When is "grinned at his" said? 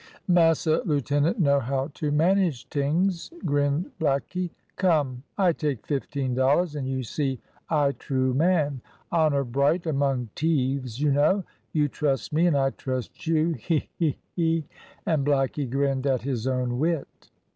15.69-16.47